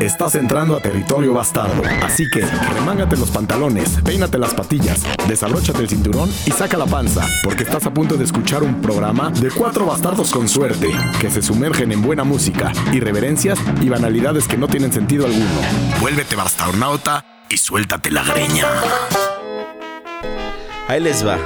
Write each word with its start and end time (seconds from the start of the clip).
Estás 0.00 0.34
entrando 0.34 0.76
a 0.76 0.80
territorio 0.80 1.32
bastardo, 1.32 1.82
así 2.02 2.28
que 2.28 2.44
remángate 2.74 3.16
los 3.16 3.30
pantalones, 3.30 4.00
peínate 4.04 4.38
las 4.38 4.52
patillas, 4.52 5.02
desabróchate 5.28 5.80
el 5.80 5.88
cinturón 5.88 6.30
y 6.46 6.50
saca 6.50 6.76
la 6.76 6.86
panza, 6.86 7.24
porque 7.42 7.62
estás 7.62 7.86
a 7.86 7.94
punto 7.94 8.16
de 8.16 8.24
escuchar 8.24 8.62
un 8.62 8.82
programa 8.82 9.30
de 9.30 9.50
cuatro 9.50 9.86
bastardos 9.86 10.30
con 10.30 10.48
suerte, 10.48 10.90
que 11.20 11.30
se 11.30 11.42
sumergen 11.42 11.92
en 11.92 12.02
buena 12.02 12.24
música, 12.24 12.72
irreverencias 12.92 13.58
y 13.80 13.88
banalidades 13.88 14.48
que 14.48 14.58
no 14.58 14.68
tienen 14.68 14.92
sentido 14.92 15.26
alguno. 15.26 15.60
Vuélvete 16.00 16.36
bastarnauta 16.36 17.24
y 17.48 17.56
suéltate 17.56 18.10
la 18.10 18.24
greña. 18.24 18.66
Ahí 20.88 21.00
les 21.00 21.26
va. 21.26 21.38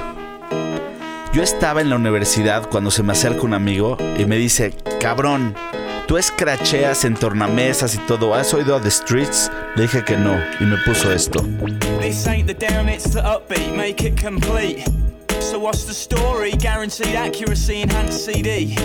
Yo 1.33 1.43
estaba 1.43 1.81
en 1.81 1.91
la 1.91 1.97
universidad 1.97 2.69
cuando 2.69 2.91
se 2.91 3.03
me 3.03 3.13
acerca 3.13 3.43
un 3.43 3.55
amigo 3.55 3.99
y 4.19 4.25
me 4.25 4.37
dice, 4.37 4.77
cabrón, 4.99 5.55
tú 6.09 6.17
escracheas 6.17 7.05
en 7.05 7.15
tornamesas 7.15 7.95
y 7.95 7.99
todo, 7.99 8.35
¿has 8.35 8.53
oído 8.55 8.75
a 8.75 8.81
The 8.81 8.91
Streets? 8.91 9.51
Le 9.77 9.83
dije 9.83 10.03
que 10.03 10.17
no 10.17 10.35
y 10.59 10.65
me 10.65 10.79
puso 10.79 11.13
esto. 11.13 11.45
This 12.01 12.27
ain't 12.27 12.49
the 12.49 12.55
down, 12.55 12.89
it's 12.89 13.13
the 13.13 13.21
upbeat, 13.21 13.77
make 13.77 14.03
it 14.03 14.19
complete. 14.21 14.85
So 15.41 15.59
what's 15.59 15.85
the 15.85 15.95
story? 15.95 16.51
Guaranteed 16.53 17.15
accuracy, 17.15 17.83
enhanced 17.83 18.25
CD. 18.25 18.77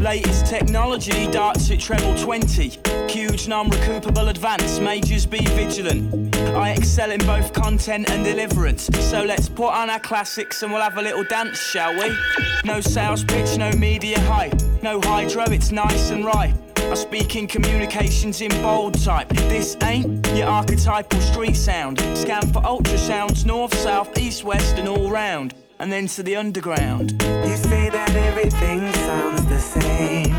Latest 0.00 0.46
technology, 0.46 1.26
darts 1.30 1.70
at 1.70 1.80
treble 1.80 2.16
20. 2.16 2.78
Huge 3.10 3.48
non-recoupable 3.48 4.28
advance, 4.28 4.78
majors 4.78 5.26
be 5.26 5.44
vigilant. 5.46 6.34
I 6.54 6.70
excel 6.70 7.10
in 7.10 7.20
both 7.20 7.52
content 7.52 8.08
and 8.10 8.24
deliverance. 8.24 8.88
So 9.10 9.22
let's 9.22 9.48
put 9.48 9.72
on 9.72 9.90
our 9.90 10.00
classics 10.00 10.62
and 10.62 10.72
we'll 10.72 10.82
have 10.82 10.98
a 10.98 11.02
little 11.02 11.24
dance, 11.24 11.60
shall 11.60 11.92
we? 11.92 12.16
No 12.64 12.80
sales 12.80 13.24
pitch, 13.24 13.58
no 13.58 13.70
media 13.72 14.20
hype. 14.20 14.54
No 14.82 15.00
hydro, 15.02 15.44
it's 15.50 15.72
nice 15.72 16.10
and 16.10 16.24
right. 16.24 16.54
I 16.76 16.94
speak 16.94 17.36
in 17.36 17.46
communications 17.46 18.40
in 18.40 18.50
bold 18.62 18.98
type. 19.04 19.28
This 19.28 19.76
ain't 19.82 20.26
your 20.28 20.48
archetypal 20.48 21.20
street 21.20 21.56
sound. 21.56 21.98
Scan 22.16 22.50
for 22.52 22.62
ultrasounds, 22.62 23.44
north, 23.44 23.74
south, 23.74 24.16
east, 24.16 24.42
west, 24.42 24.76
and 24.78 24.88
all 24.88 25.10
round. 25.10 25.54
And 25.80 25.92
then 25.92 26.08
to 26.08 26.24
the 26.24 26.34
underground. 26.34 27.12
You 27.22 27.56
say 27.56 27.88
that 27.88 28.10
everything 28.10 28.92
sounds 28.94 29.46
the 29.46 29.60
same. 29.60 30.32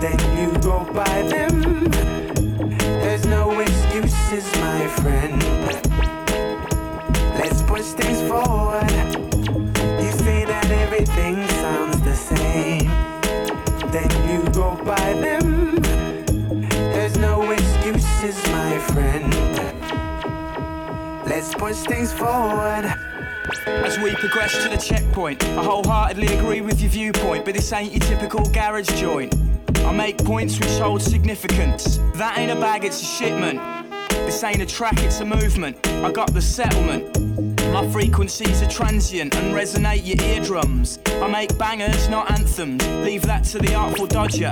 Then 0.00 0.18
you 0.36 0.58
go 0.58 0.84
by 0.92 1.22
them. 1.22 1.84
There's 2.76 3.24
no 3.24 3.60
excuses, 3.60 4.44
my 4.56 4.88
friend. 4.88 5.40
Let's 7.38 7.62
push 7.62 7.92
things 7.92 8.20
forward. 8.28 8.90
You 10.02 10.10
say 10.10 10.44
that 10.44 10.68
everything 10.72 11.46
sounds 11.62 12.00
the 12.02 12.16
same. 12.16 12.88
Then 13.92 14.10
you 14.28 14.42
go 14.50 14.74
by 14.84 15.12
them. 15.22 15.76
There's 16.68 17.16
no 17.16 17.48
excuses, 17.52 18.44
my 18.48 18.78
friend. 18.90 19.32
Let's 21.28 21.54
push 21.54 21.76
things 21.82 22.12
forward. 22.12 22.92
As 23.66 23.98
we 23.98 24.14
progress 24.16 24.62
to 24.62 24.68
the 24.68 24.76
checkpoint, 24.76 25.44
I 25.44 25.62
wholeheartedly 25.62 26.26
agree 26.38 26.60
with 26.60 26.80
your 26.80 26.90
viewpoint, 26.90 27.44
but 27.44 27.54
this 27.54 27.72
ain't 27.72 27.92
your 27.92 28.00
typical 28.00 28.48
garage 28.50 28.88
joint. 29.00 29.34
I 29.78 29.92
make 29.92 30.18
points 30.18 30.58
which 30.58 30.78
hold 30.78 31.02
significance. 31.02 31.98
That 32.14 32.38
ain't 32.38 32.50
a 32.50 32.56
bag, 32.56 32.84
it's 32.84 33.00
a 33.00 33.04
shipment. 33.04 33.60
This 34.10 34.42
ain't 34.42 34.62
a 34.62 34.66
track, 34.66 34.98
it's 34.98 35.20
a 35.20 35.24
movement. 35.24 35.86
I 35.86 36.10
got 36.10 36.32
the 36.32 36.42
settlement. 36.42 37.18
My 37.72 37.88
frequencies 37.90 38.62
are 38.62 38.68
transient 38.68 39.34
and 39.36 39.54
resonate 39.54 40.04
your 40.04 40.20
eardrums. 40.28 40.98
I 41.06 41.28
make 41.28 41.56
bangers, 41.56 42.08
not 42.08 42.30
anthems. 42.30 42.86
Leave 43.04 43.22
that 43.22 43.44
to 43.44 43.58
the 43.58 43.74
artful 43.74 44.06
dodger. 44.06 44.50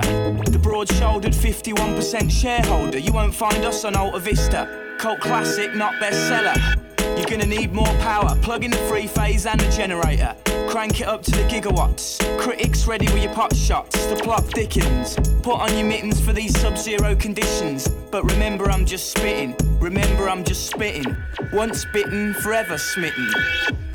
The 0.49 0.59
broad 0.61 0.89
shouldered 0.93 1.33
51% 1.33 2.31
shareholder. 2.31 2.97
You 2.97 3.11
won't 3.11 3.35
find 3.35 3.63
us 3.65 3.85
on 3.85 3.95
Alta 3.95 4.19
Vista. 4.19 4.95
Cult 4.97 5.19
classic, 5.19 5.75
not 5.75 5.93
bestseller. 5.95 6.79
You're 7.21 7.37
gonna 7.37 7.45
need 7.45 7.71
more 7.71 7.93
power. 7.99 8.35
Plug 8.41 8.63
in 8.63 8.71
the 8.71 8.77
three 8.89 9.05
phase 9.05 9.45
and 9.45 9.59
the 9.59 9.69
generator. 9.69 10.35
Crank 10.67 11.01
it 11.01 11.07
up 11.07 11.21
to 11.21 11.31
the 11.31 11.43
gigawatts. 11.43 12.17
Critics 12.39 12.87
ready 12.87 13.05
with 13.13 13.21
your 13.21 13.31
pot 13.31 13.55
shots. 13.55 14.07
The 14.07 14.15
plot 14.15 14.43
thickens. 14.45 15.15
Put 15.43 15.59
on 15.59 15.77
your 15.77 15.87
mittens 15.87 16.19
for 16.19 16.33
these 16.33 16.59
sub 16.59 16.79
zero 16.79 17.15
conditions. 17.15 17.87
But 17.87 18.23
remember, 18.23 18.71
I'm 18.71 18.87
just 18.87 19.11
spitting. 19.11 19.55
Remember, 19.79 20.27
I'm 20.29 20.43
just 20.43 20.71
spitting. 20.71 21.15
Once 21.53 21.85
bitten, 21.93 22.33
forever 22.33 22.79
smitten. 22.79 23.29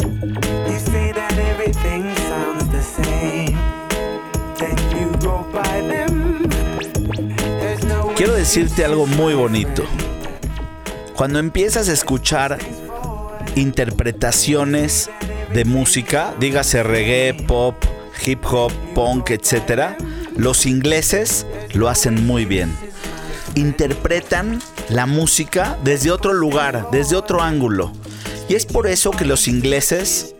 You 0.00 0.78
say 0.78 1.10
that 1.10 1.37
everything 1.37 2.14
sounds 2.31 2.69
the 2.69 2.81
same. 2.81 3.56
Then 4.56 4.78
you 4.97 5.10
go 5.19 5.43
by 5.53 5.81
them. 5.81 6.44
There's 7.58 7.84
no 7.87 8.14
Quiero 8.14 8.34
decirte 8.34 8.84
algo 8.84 9.06
muy 9.06 9.34
bonito. 9.34 9.82
Cuando 11.16 11.38
empiezas 11.38 11.88
a 11.88 11.93
escuchar 11.93 12.58
interpretaciones 13.56 15.11
de 15.53 15.65
música, 15.65 16.34
dígase 16.39 16.83
reggae, 16.83 17.34
pop, 17.34 17.75
hip 18.25 18.44
hop, 18.44 18.72
punk, 18.94 19.31
etc., 19.31 19.97
los 20.37 20.67
ingleses 20.67 21.47
lo 21.72 21.89
hacen 21.89 22.27
muy 22.27 22.44
bien. 22.44 22.77
Interpretan 23.55 24.61
la 24.91 25.06
música 25.06 25.78
desde 25.83 26.11
otro 26.11 26.34
lugar, 26.34 26.89
desde 26.93 27.17
otro 27.17 27.43
ángulo. 27.43 27.93
Y 28.49 28.55
es 28.55 28.67
por 28.67 28.87
eso 28.87 29.11
que 29.11 29.25
los 29.25 29.49
ingleses, 29.49 30.37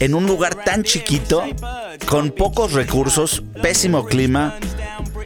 en 0.00 0.14
un 0.14 0.26
lugar 0.26 0.56
tan 0.64 0.82
chiquito, 0.82 1.44
con 2.06 2.30
pocos 2.30 2.72
recursos, 2.72 3.42
pésimo 3.62 4.04
clima 4.04 4.58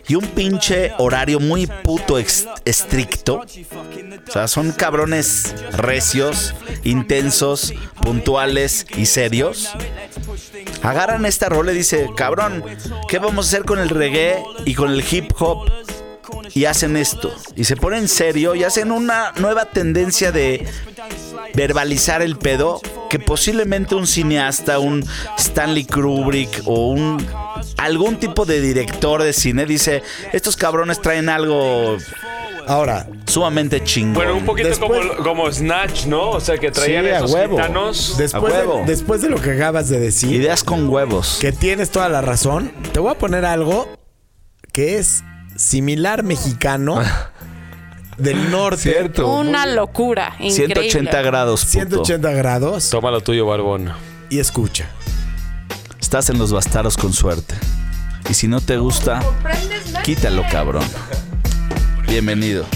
y 0.08 0.14
un 0.14 0.26
pinche 0.26 0.92
horario 0.98 1.40
muy 1.40 1.66
puto 1.66 2.18
estricto, 2.18 3.36
o 3.36 4.32
sea, 4.32 4.48
son 4.48 4.72
cabrones 4.72 5.54
recios, 5.72 6.54
intensos, 6.84 7.72
puntuales 8.02 8.86
y 8.96 9.06
serios. 9.06 9.70
Agarran 10.82 11.24
esta 11.26 11.48
rola 11.48 11.72
y 11.72 11.76
dice, 11.76 12.10
cabrón, 12.16 12.62
¿qué 13.08 13.18
vamos 13.18 13.46
a 13.46 13.48
hacer 13.48 13.64
con 13.64 13.78
el 13.78 13.88
reggae 13.88 14.42
y 14.64 14.74
con 14.74 14.90
el 14.90 15.04
hip 15.10 15.32
hop? 15.38 15.70
Y 16.52 16.66
hacen 16.66 16.96
esto. 16.96 17.34
Y 17.56 17.64
se 17.64 17.76
ponen 17.76 18.06
serio 18.06 18.54
y 18.54 18.64
hacen 18.64 18.92
una 18.92 19.32
nueva 19.36 19.64
tendencia 19.64 20.30
de 20.30 20.66
verbalizar 21.54 22.22
el 22.22 22.36
pedo 22.36 22.80
que 23.08 23.18
posiblemente 23.18 23.94
un 23.94 24.06
cineasta, 24.06 24.78
un 24.78 25.04
Stanley 25.38 25.84
Kubrick 25.84 26.62
o 26.66 26.88
un 26.88 27.24
algún 27.78 28.16
tipo 28.16 28.44
de 28.44 28.60
director 28.60 29.22
de 29.22 29.32
cine 29.32 29.66
dice, 29.66 30.02
estos 30.32 30.56
cabrones 30.56 31.00
traen 31.00 31.28
algo 31.28 31.96
Ahora, 32.66 33.06
sumamente 33.26 33.84
chingón. 33.84 34.14
Bueno, 34.14 34.36
un 34.36 34.46
poquito 34.46 34.68
Después- 34.68 35.06
como, 35.08 35.22
como 35.22 35.52
Snatch, 35.52 36.06
¿no? 36.06 36.30
O 36.30 36.40
sea, 36.40 36.56
que 36.56 36.70
traían 36.70 37.04
Sí, 37.04 37.10
a 37.10 37.16
esos 37.18 37.32
huevo. 37.32 37.56
gitanos. 37.58 38.14
después 38.16 38.54
A 38.54 38.56
huevo. 38.58 38.78
de, 38.78 38.84
después 38.86 39.20
de 39.20 39.28
lo 39.28 39.38
que 39.38 39.50
acabas 39.50 39.90
de 39.90 40.00
decir, 40.00 40.32
Ideas 40.32 40.64
con 40.64 40.88
huevos. 40.88 41.36
que 41.42 41.52
tienes 41.52 41.90
toda 41.90 42.08
la 42.08 42.22
razón, 42.22 42.72
te 42.92 43.00
voy 43.00 43.12
a 43.12 43.18
poner 43.18 43.44
algo 43.44 43.86
que 44.72 44.96
es 44.96 45.22
similar 45.56 46.22
mexicano 46.22 47.02
del 48.16 48.50
norte. 48.50 48.80
Cierto. 48.92 49.30
Una 49.30 49.66
locura. 49.66 50.28
Increíble. 50.38 50.74
180 50.88 51.20
grados. 51.20 51.60
puto. 51.66 51.70
180 51.72 52.30
grados. 52.32 52.88
Toma 52.88 53.10
lo 53.10 53.20
tuyo, 53.20 53.44
Barbón. 53.44 53.92
Y 54.30 54.38
escucha. 54.38 54.88
Estás 56.14 56.30
en 56.30 56.38
los 56.38 56.52
bastardos 56.52 56.96
con 56.96 57.12
suerte. 57.12 57.56
Y 58.30 58.34
si 58.34 58.46
no 58.46 58.60
te 58.60 58.76
gusta, 58.76 59.20
quítalo, 60.04 60.44
cabrón. 60.48 60.84
Bienvenido. 62.06 62.66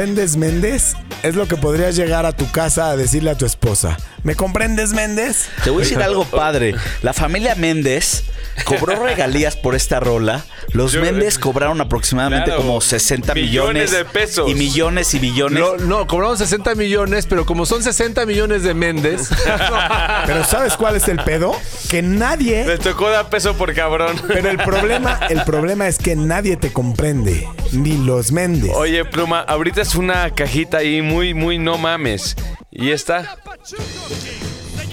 Comprendes, 0.00 0.38
Méndez? 0.38 0.94
Es 1.22 1.34
lo 1.34 1.46
que 1.46 1.58
podrías 1.58 1.94
llegar 1.94 2.24
a 2.24 2.32
tu 2.32 2.50
casa 2.50 2.88
a 2.88 2.96
decirle 2.96 3.32
a 3.32 3.34
tu 3.34 3.44
esposa. 3.44 3.98
¿Me 4.22 4.34
comprendes, 4.34 4.94
Méndez? 4.94 5.50
Te 5.62 5.68
voy 5.68 5.82
a 5.82 5.84
decir 5.84 6.02
algo 6.02 6.24
padre. 6.24 6.74
La 7.02 7.12
familia 7.12 7.54
Méndez 7.54 8.24
cobró 8.64 8.96
regalías 9.04 9.56
por 9.56 9.74
esta 9.74 10.00
rola. 10.00 10.42
Los 10.72 10.92
Yo- 10.92 11.00
Méndez 11.00 11.38
cobraron 11.38 11.80
aproximadamente 11.80 12.46
Claro. 12.46 12.60
como 12.62 12.80
60 12.80 13.34
millones. 13.34 13.50
Millones 13.74 13.90
de 13.90 14.04
pesos. 14.04 14.50
Y 14.50 14.54
millones 14.54 15.12
y 15.14 15.20
millones. 15.20 15.58
No, 15.60 15.76
no, 15.76 16.06
cobramos 16.06 16.38
60 16.38 16.74
millones, 16.74 17.26
pero 17.26 17.44
como 17.46 17.66
son 17.66 17.82
60 17.82 18.24
millones 18.26 18.62
de 18.62 18.74
Méndez, 18.74 19.28
Pero 20.26 20.44
¿sabes 20.44 20.76
cuál 20.76 20.96
es 20.96 21.08
el 21.08 21.18
pedo? 21.24 21.54
Que 21.88 22.02
nadie... 22.02 22.64
Les 22.66 22.78
tocó 22.80 23.10
dar 23.10 23.28
peso 23.28 23.54
por 23.54 23.74
cabrón. 23.74 24.16
Pero 24.28 24.48
el 24.50 24.58
problema, 24.58 25.18
el 25.28 25.42
problema 25.44 25.88
es 25.88 25.98
que 25.98 26.14
nadie 26.16 26.56
te 26.56 26.72
comprende. 26.72 27.48
Ni 27.72 27.96
los 27.98 28.32
Méndez. 28.32 28.70
Oye, 28.74 29.04
Pluma, 29.04 29.40
ahorita 29.40 29.82
es 29.82 29.94
una 29.94 30.30
cajita 30.34 30.78
ahí 30.78 31.02
muy, 31.02 31.34
muy 31.34 31.58
no 31.58 31.78
mames. 31.78 32.36
Y 32.70 32.90
esta, 32.90 33.36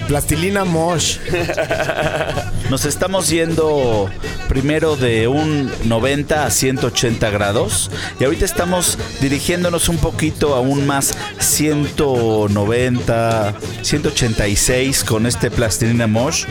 Plastilina 0.07 0.65
Mosh. 0.65 1.19
Nos 2.69 2.85
estamos 2.85 3.29
yendo 3.29 4.09
primero 4.47 4.95
de 4.95 5.27
un 5.27 5.71
90 5.85 6.45
a 6.45 6.51
180 6.51 7.29
grados 7.29 7.89
y 8.19 8.25
ahorita 8.25 8.45
estamos 8.45 8.97
dirigiéndonos 9.21 9.89
un 9.89 9.97
poquito 9.97 10.55
aún 10.55 10.87
más 10.87 11.17
190, 11.39 13.53
186 13.81 15.03
con 15.03 15.25
este 15.25 15.51
Plastilina 15.51 16.07
Mosh. 16.07 16.45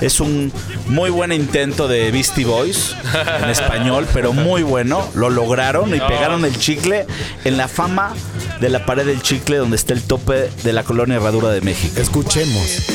Es 0.00 0.20
un 0.20 0.52
muy 0.86 1.10
buen 1.10 1.32
intento 1.32 1.88
de 1.88 2.10
Beastie 2.10 2.44
Boys 2.44 2.94
en 3.42 3.48
español, 3.50 4.06
pero 4.12 4.32
muy 4.32 4.62
bueno. 4.62 5.08
Lo 5.14 5.30
lograron 5.30 5.94
y 5.94 6.00
pegaron 6.00 6.44
el 6.44 6.58
chicle 6.58 7.06
en 7.44 7.56
la 7.56 7.68
fama 7.68 8.14
de 8.60 8.68
la 8.68 8.84
pared 8.84 9.06
del 9.06 9.22
chicle 9.22 9.56
donde 9.56 9.76
está 9.76 9.92
el 9.92 10.02
tope 10.02 10.50
de 10.62 10.72
la 10.72 10.82
colonia 10.82 11.16
Herradura 11.16 11.50
de 11.50 11.60
México. 11.60 12.00
Escuchemos. 12.00 12.86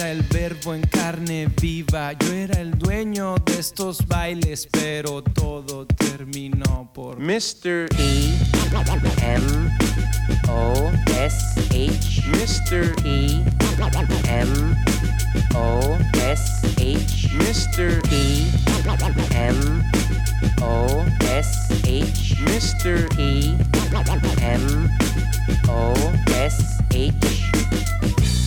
Era 0.00 0.12
el 0.12 0.22
verbo 0.22 0.74
en 0.74 0.80
carne 0.82 1.48
viva. 1.60 2.12
Yo 2.12 2.32
era 2.32 2.58
el 2.60 2.70
dueño 2.78 3.34
de 3.44 3.58
estos 3.58 4.06
bailes, 4.06 4.66
pero 4.70 5.22
todo 5.22 5.86
terminó 5.86 6.90
por 6.94 7.18
Mr. 7.18 7.86
E 7.98 8.38
M 9.20 9.70
O 10.48 10.90
S 11.06 11.60
H 11.70 12.22
Mr. 12.28 12.94
E 13.04 13.44
M 14.28 14.76
O 15.54 15.98
S 16.14 16.66
H 16.78 17.28
Mr. 17.34 18.00
E 18.10 18.46
M 19.34 19.82
O 20.62 21.04
S 21.20 21.74
H 21.84 22.36
Mr. 22.46 23.06
E 23.18 23.54
M 24.40 24.90
O 25.68 25.94
S 26.26 26.64
H. 26.90 28.09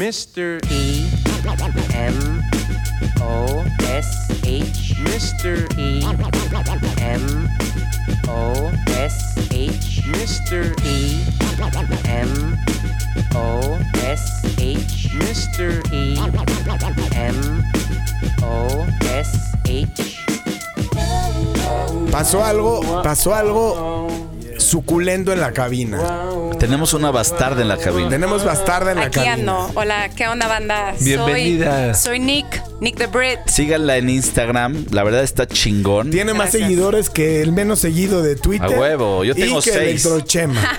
Mr. 0.00 0.58
E 0.72 1.10
M 1.92 2.40
O 3.20 3.62
S 3.84 4.32
H 4.46 4.94
Mr. 5.04 5.68
E 5.76 6.00
M 7.02 7.46
O 8.26 8.72
S 8.96 9.36
H 9.52 10.02
Mr. 10.08 10.72
E 10.86 11.20
M 12.08 12.56
O 13.36 13.78
S 14.00 14.40
H 14.56 15.10
Mr. 15.20 15.84
E 15.92 16.16
M 17.14 17.62
O 18.42 18.86
S 19.04 19.36
H. 19.66 20.24
Pasó 22.10 22.42
algo, 22.42 23.02
pasó 23.02 23.34
algo 23.34 24.08
suculento 24.56 25.30
en 25.30 25.40
la 25.40 25.52
cabina. 25.52 26.29
Tenemos 26.60 26.92
una 26.92 27.10
bastarda 27.10 27.62
en 27.62 27.68
la 27.68 27.78
cabina. 27.78 28.10
Tenemos 28.10 28.44
bastarda 28.44 28.92
en 28.92 28.98
la 28.98 29.04
Aquí 29.06 29.14
cabina. 29.14 29.32
ando. 29.32 29.70
Hola, 29.74 30.10
¿qué 30.10 30.28
onda, 30.28 30.46
banda? 30.46 30.94
Soy- 30.96 31.04
Bienvenida. 31.06 31.94
Soy, 31.94 32.18
Nick, 32.20 32.62
Nick 32.80 32.96
the 32.96 33.06
Brit. 33.06 33.38
Síganla 33.46 33.96
en 33.96 34.10
Instagram, 34.10 34.84
la 34.90 35.02
verdad 35.02 35.22
está 35.22 35.46
chingón. 35.46 36.10
Tiene 36.10 36.34
más 36.34 36.50
seguidores 36.50 37.08
que 37.08 37.40
el 37.40 37.52
menos 37.52 37.78
seguido 37.80 38.22
de 38.22 38.36
Twitter. 38.36 38.74
A 38.76 38.78
huevo, 38.78 39.24
yo 39.24 39.34
tengo 39.34 39.58
y 39.60 39.62
que 39.62 39.70
seis. 39.72 40.04
Electrochema. 40.04 40.60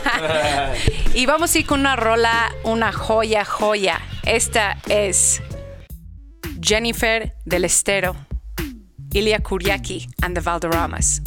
Y 1.13 1.25
vamos 1.25 1.53
a 1.53 1.59
ir 1.59 1.65
con 1.65 1.81
una 1.81 1.97
rola, 1.97 2.53
una 2.63 2.93
joya, 2.93 3.43
joya. 3.43 3.99
Esta 4.23 4.77
es 4.87 5.41
Jennifer 6.61 7.33
del 7.43 7.65
Estero, 7.65 8.15
Ilya 9.11 9.39
Kuriaki 9.39 10.07
and 10.21 10.35
the 10.35 10.41
Valderramas. 10.41 11.21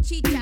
Chicha. 0.00 0.37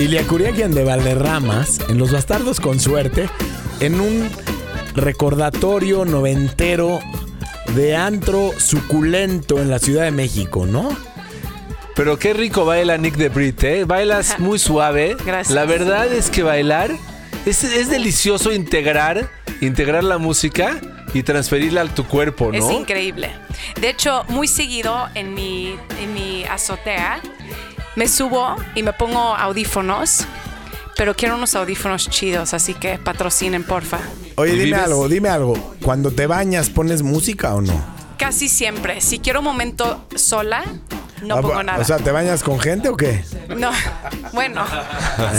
Ilia 0.00 0.26
Curiaquian 0.26 0.72
de 0.72 0.82
Valderramas, 0.82 1.78
en 1.90 1.98
Los 1.98 2.10
Bastardos 2.10 2.58
con 2.58 2.80
Suerte, 2.80 3.28
en 3.80 4.00
un 4.00 4.30
recordatorio 4.94 6.06
noventero 6.06 7.00
de 7.74 7.96
antro 7.96 8.50
suculento 8.58 9.60
en 9.60 9.68
la 9.68 9.78
Ciudad 9.78 10.04
de 10.04 10.10
México, 10.10 10.64
¿no? 10.64 10.88
Pero 11.94 12.18
qué 12.18 12.32
rico 12.32 12.64
baila 12.64 12.96
Nick 12.96 13.16
de 13.16 13.28
Brit, 13.28 13.62
¿eh? 13.62 13.84
Bailas 13.84 14.38
muy 14.38 14.58
suave. 14.58 15.18
Gracias. 15.22 15.54
La 15.54 15.66
verdad 15.66 16.10
es 16.10 16.30
que 16.30 16.42
bailar 16.42 16.90
es, 17.44 17.62
es 17.62 17.90
delicioso 17.90 18.52
integrar, 18.52 19.30
integrar 19.60 20.02
la 20.02 20.16
música 20.16 20.80
y 21.12 21.24
transferirla 21.24 21.82
a 21.82 21.94
tu 21.94 22.06
cuerpo, 22.06 22.50
¿no? 22.50 22.70
Es 22.70 22.74
increíble. 22.74 23.32
De 23.78 23.90
hecho, 23.90 24.24
muy 24.28 24.48
seguido 24.48 25.10
en 25.14 25.34
mi, 25.34 25.76
en 26.00 26.14
mi 26.14 26.44
azotea 26.44 27.20
me 27.96 28.08
subo 28.08 28.56
y 28.74 28.82
me 28.82 28.92
pongo 28.92 29.18
audífonos, 29.18 30.26
pero 30.96 31.14
quiero 31.14 31.36
unos 31.36 31.54
audífonos 31.54 32.08
chidos, 32.10 32.54
así 32.54 32.74
que 32.74 32.98
patrocinen, 32.98 33.64
porfa. 33.64 33.98
Oye, 34.36 34.52
¿Y 34.52 34.58
dime 34.58 34.64
vives? 34.66 34.80
algo, 34.82 35.08
dime 35.08 35.28
algo. 35.28 35.74
Cuando 35.82 36.10
te 36.10 36.26
bañas, 36.26 36.70
¿pones 36.70 37.02
música 37.02 37.54
o 37.54 37.60
no? 37.60 37.72
Casi 38.18 38.48
siempre. 38.48 39.00
Si 39.00 39.18
quiero 39.18 39.40
un 39.40 39.46
momento 39.46 40.04
sola, 40.14 40.62
no 41.22 41.36
Ah, 41.36 41.40
pongo 41.42 41.62
nada. 41.62 41.78
O 41.78 41.84
sea, 41.84 41.96
¿te 41.98 42.10
bañas 42.10 42.42
con 42.42 42.58
gente 42.60 42.88
o 42.88 42.96
qué? 42.96 43.24
no, 43.56 43.70
bueno, 44.32 44.64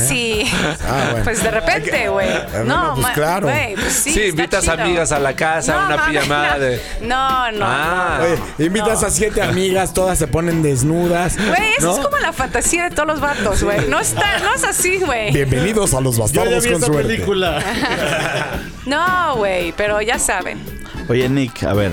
sí. 0.07 0.43
Ah, 0.87 1.07
bueno. 1.11 1.23
Pues 1.23 1.43
de 1.43 1.51
repente, 1.51 2.09
güey. 2.09 2.29
bueno, 2.51 2.63
No, 2.65 2.95
pues 2.95 3.07
claro. 3.13 3.47
güey, 3.47 3.75
pues 3.75 3.93
sí. 3.93 4.27
Invitas 4.29 4.61
chido. 4.63 4.73
amigas 4.73 5.11
a 5.11 5.19
la 5.19 5.33
casa, 5.35 5.73
No, 5.73 5.85
una 5.87 5.97
mames, 5.97 6.21
pijamada 6.21 6.53
no. 6.55 6.59
de... 6.59 6.81
No, 7.01 7.51
no. 7.53 7.65
Ah. 7.67 8.19
Oye, 8.23 8.65
invitas 8.67 9.03
a 9.03 9.09
siete 9.09 9.41
amigas, 9.41 9.93
todas 9.93 10.17
se 10.17 10.27
ponen 10.27 10.61
desnudas. 10.61 11.35
Güey, 11.37 11.73
eso 11.77 11.87
¿no? 11.87 11.93
es 11.97 11.99
como 12.05 12.17
la 12.19 12.33
fantasía 12.33 12.83
de 12.89 12.91
todos 12.95 13.07
los 13.07 13.19
vatos, 13.21 13.63
güey. 13.63 13.87
No 13.87 13.99
está, 13.99 14.39
no 14.39 14.53
es 14.53 14.63
así, 14.63 14.97
güey. 14.99 15.31
Bienvenidos 15.31 15.93
a 15.93 16.01
los 16.01 16.17
bastardos 16.17 16.65
con 16.67 16.81
suerte. 16.81 17.25
No, 18.85 19.35
güey, 19.37 19.71
pero 19.73 20.01
ya 20.01 20.17
saben. 20.19 20.59
Oye, 21.07 21.29
Nick, 21.29 21.63
a 21.63 21.73
ver, 21.73 21.91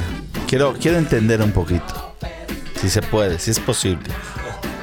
quiero, 0.48 0.74
quiero 0.80 0.96
entender 0.98 1.42
un 1.42 1.52
poquito. 1.52 1.97
Si 2.80 2.88
se 2.88 3.02
puede, 3.02 3.38
si 3.38 3.50
es 3.50 3.58
posible. 3.58 4.08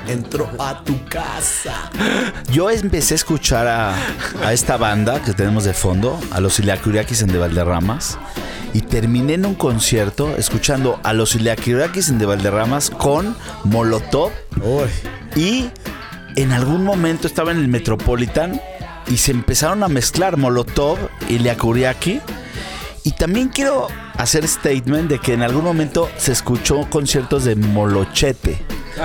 Entró 0.08 0.50
a 0.60 0.84
tu 0.84 1.04
casa. 1.06 1.90
Yo 2.52 2.70
empecé 2.70 3.14
a 3.14 3.16
escuchar 3.16 3.68
a, 3.68 3.96
a 4.44 4.54
esta 4.54 4.78
banda 4.78 5.22
que 5.24 5.34
tenemos 5.34 5.64
de 5.64 5.74
fondo, 5.74 6.20
a 6.32 6.42
los 6.42 6.60
Iliacuriakis 6.60 7.22
en 7.22 7.30
de 7.30 7.40
Valderramas, 7.40 8.20
y 8.74 8.82
terminé 8.82 9.36
en 9.36 9.46
un 9.46 9.56
concierto 9.56 10.36
escuchando 10.38 11.00
a 11.04 11.14
los 11.14 11.36
Iliacuriakis 11.36 12.10
en 12.10 12.20
de 12.20 12.26
Valderramas 12.26 12.90
con 12.90 13.36
Molotov. 13.64 14.32
Y 15.36 15.70
en 16.36 16.52
algún 16.52 16.84
momento 16.84 17.28
estaba 17.28 17.52
en 17.52 17.58
el 17.58 17.70
Metropolitan 17.70 18.62
y 19.08 19.18
se 19.18 19.32
empezaron 19.32 19.84
a 19.84 19.88
mezclar 19.88 20.36
Molotov 20.36 20.98
y 21.30 21.36
Iliacuriaki. 21.36 22.20
Y 23.06 23.12
también 23.12 23.50
quiero 23.50 23.88
hacer 24.18 24.48
statement 24.48 25.10
de 25.10 25.20
que 25.20 25.34
en 25.34 25.44
algún 25.44 25.64
momento 25.64 26.10
se 26.18 26.32
escuchó 26.32 26.88
conciertos 26.90 27.46
de 27.46 27.56
Molochete. 27.56 28.62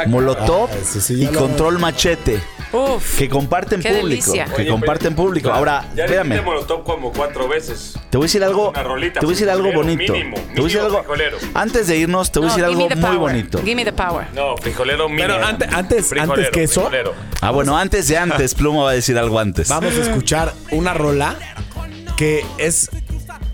Molotov 0.06 0.70
Ah, 0.72 0.76
sí, 1.00 1.14
y 1.22 1.26
lo- 1.26 1.38
Control 1.38 1.78
Machete. 1.78 2.40
Uf. 2.72 3.18
Que 3.18 3.28
comparten 3.28 3.82
público. 3.82 4.06
delicia. 4.06 4.44
Que 4.46 4.68
comparten 4.68 5.14
público. 5.16 5.50
Ahora, 5.50 5.84
Ya 5.96 6.04
espérame. 6.04 6.40
Molotov 6.42 6.84
como 6.84 7.12
cuatro 7.12 7.46
veces. 7.48 7.94
Te 8.08 8.16
voy 8.16 8.24
a 8.24 8.26
decir 8.28 8.42
algo. 8.44 8.70
Una 8.70 8.82
rolita, 8.84 9.20
Te 9.20 9.26
voy 9.26 9.32
a 9.32 9.36
decir 9.36 9.50
algo 9.50 9.72
bonito. 9.72 10.12
mínimo, 10.12 10.36
te 10.36 10.60
voy 10.60 10.60
a 10.60 10.64
decir 10.64 10.80
algo. 10.80 10.98
frijolero. 10.98 11.36
Antes 11.54 11.86
de 11.88 11.96
irnos, 11.98 12.30
te 12.32 12.38
voy 12.38 12.46
a 12.46 12.50
No, 12.52 12.56
decir 12.56 12.64
algo 12.64 12.88
muy 12.96 13.16
bonito. 13.16 13.58
Give 13.58 13.74
me 13.74 13.84
the 13.84 13.92
power. 13.92 14.26
No, 14.34 14.56
frijolero 14.56 15.08
mínimo. 15.08 15.26
Pero 15.28 15.44
ante- 15.44 15.66
antes, 15.66 16.06
Frijolero, 16.06 16.34
antes 16.34 16.50
que 16.52 16.62
eso, 16.62 16.80
frijolero. 16.82 17.14
Ah, 17.42 17.50
bueno, 17.50 17.76
antes 17.76 18.06
de 18.08 18.16
antes, 18.16 18.54
Pluma 18.60 18.84
va 18.84 18.90
a 18.90 18.94
decir 18.94 19.18
algo 19.18 19.38
antes. 19.40 19.68
vamos 19.68 19.92
a 19.98 20.00
escuchar 20.00 20.54
una 20.70 20.94
rola 20.94 21.34
que 22.16 22.44
es 22.58 22.88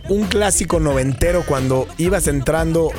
un 0.08 0.24
clásico 0.26 0.80
noventero 0.80 1.42
cuando 1.46 1.88
ibas 1.98 2.26
entrando, 2.28 2.90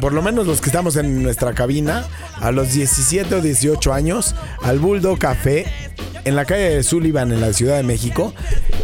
por 0.00 0.12
lo 0.12 0.22
menos 0.22 0.46
los 0.46 0.60
que 0.60 0.66
estamos 0.68 0.96
en 0.96 1.22
nuestra 1.22 1.54
cabina, 1.54 2.04
a 2.40 2.50
los 2.50 2.72
17 2.72 3.34
o 3.36 3.40
18 3.40 3.92
años, 3.92 4.34
al 4.62 4.78
Bulldog 4.78 5.18
Café 5.18 5.66
en 6.24 6.36
la 6.36 6.44
calle 6.44 6.76
de 6.76 6.82
Sullivan 6.82 7.32
en 7.32 7.40
la 7.40 7.52
Ciudad 7.52 7.76
de 7.76 7.82
México, 7.82 8.32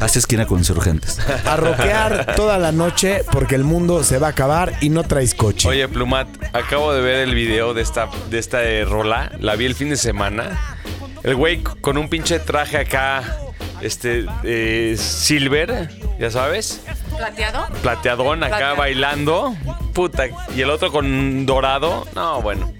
Hace 0.01 0.19
esquina 0.19 0.47
con 0.47 0.59
insurgentes. 0.59 1.19
a 1.47 1.57
rockear 1.57 2.35
toda 2.35 2.59
la 2.59 2.73
noche 2.73 3.23
porque 3.33 3.55
el 3.55 3.65
mundo 3.65 4.03
se 4.03 4.19
va 4.19 4.29
a 4.29 4.31
acabar 4.31 4.73
y 4.81 4.89
no 4.89 5.05
traes 5.05 5.35
coche. 5.35 5.69
Oye, 5.69 5.89
Plumat, 5.89 6.29
acabo 6.55 6.93
de 6.93 7.03
ver 7.03 7.17
el 7.29 7.35
video 7.35 7.75
de 7.75 7.83
esta, 7.83 8.09
de 8.31 8.39
esta 8.39 8.63
eh, 8.65 8.85
rola. 8.85 9.33
La 9.41 9.57
vi 9.57 9.67
el 9.67 9.75
fin 9.75 9.91
de 9.91 9.97
semana. 9.97 10.77
El 11.23 11.35
güey 11.37 11.63
con 11.63 11.99
un 11.99 12.09
pinche 12.09 12.39
traje 12.39 12.79
acá, 12.79 13.39
este, 13.83 14.25
eh, 14.43 14.97
silver, 14.99 15.91
ya 16.19 16.31
sabes, 16.31 16.81
¿Plateado? 17.21 17.67
plateadón 17.83 18.43
acá 18.43 18.49
Plateado. 18.49 18.77
bailando. 18.77 19.55
Puta, 19.93 20.25
y 20.55 20.61
el 20.63 20.71
otro 20.71 20.91
con 20.91 21.45
dorado. 21.45 22.07
No, 22.15 22.41
bueno. 22.41 22.73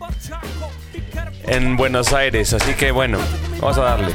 En 1.45 1.77
Buenos 1.77 2.13
Aires, 2.15 2.53
así 2.55 2.73
que 2.75 2.91
bueno, 2.91 3.19
vamos 3.61 3.77
a 3.77 3.83
darle. 3.83 4.15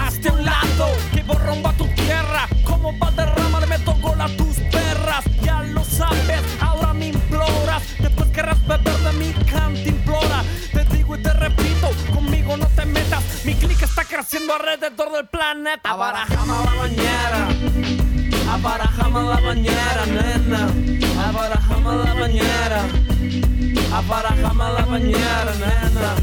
Hazte 0.00 0.28
a 0.28 0.32
un 0.32 0.44
lado, 0.44 0.88
que 1.12 1.22
borrón 1.24 1.60
va 1.64 1.70
a 1.70 1.72
tu 1.72 1.86
tierra. 1.88 2.46
Como 2.64 2.96
va 2.98 3.08
a 3.08 3.10
derramar, 3.10 3.66
me 3.66 3.78
tocó 3.80 4.14
a 4.16 4.28
tus 4.28 4.56
perras. 4.70 5.24
Ya 5.42 5.62
lo 5.64 5.82
sabes, 5.84 6.40
ahora 6.60 6.92
me 6.92 7.08
imploras. 7.08 7.82
Después 7.98 8.30
querrás 8.30 8.64
beber 8.66 8.96
de 8.96 9.12
mi 9.14 9.32
cantimplora. 9.50 10.44
Te 10.72 10.84
digo 10.96 11.16
y 11.16 11.22
te 11.22 11.32
repito, 11.32 11.90
conmigo 12.14 12.56
no 12.56 12.66
te 12.66 12.84
metas. 12.84 13.44
Mi 13.44 13.54
clic 13.54 13.82
está 13.82 14.04
creciendo 14.04 14.54
alrededor 14.54 15.10
del 15.12 15.26
planeta. 15.26 15.90
Abarajame 15.90 16.52
la 16.64 16.74
bañera. 16.74 17.48
Abarajame 19.10 19.28
la 19.28 19.40
bañera, 19.40 20.06
nena. 20.06 20.60
Abarajame 21.26 22.04
la 22.04 22.14
bañera. 22.14 22.82
Abarajame 23.92 24.64
la 24.76 24.84
bañera, 24.84 25.52
nena. 25.58 26.14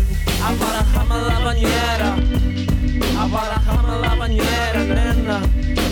Abarajame 0.47 1.17
la 1.27 1.39
bañera. 1.39 2.15
Abarajame 3.19 4.01
la 4.01 4.15
bañera, 4.15 4.83
nena. 4.85 5.41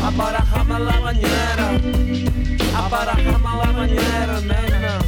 Abarajame 0.07 0.79
la 0.79 0.99
bañera. 1.01 1.67
Abarajame 2.77 3.51
la 3.59 3.71
bañera, 3.73 4.39
nena. 4.39 4.99